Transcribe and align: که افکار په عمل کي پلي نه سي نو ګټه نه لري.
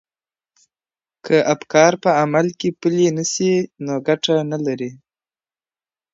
که 1.25 1.37
افکار 1.53 1.91
په 2.03 2.09
عمل 2.21 2.47
کي 2.59 2.69
پلي 2.81 3.07
نه 3.17 3.25
سي 3.33 3.51
نو 3.85 3.93
ګټه 4.07 4.35
نه 4.51 4.57
لري. 4.65 4.91